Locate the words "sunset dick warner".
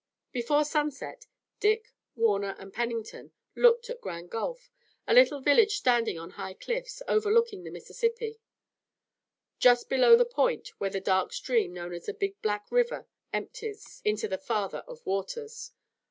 0.65-2.55